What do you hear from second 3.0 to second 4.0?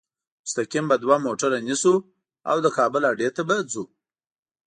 اډې ته به ځو.